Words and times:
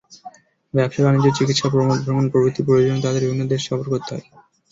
ব্যবসা-বাণিজ্য, 0.73 1.27
চিকিৎসা, 1.37 1.67
প্রমোদ 1.69 1.99
ভ্রমণ 2.03 2.25
প্রভৃতি 2.31 2.61
প্রয়োজনে 2.63 3.03
তাদের 3.03 3.23
বিভিন্ন 3.23 3.43
দেশ 3.49 3.61
সফর 3.63 3.87
করতে 3.89 4.11
হয়। 4.13 4.25